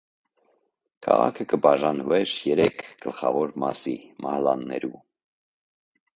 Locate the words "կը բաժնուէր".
1.51-2.33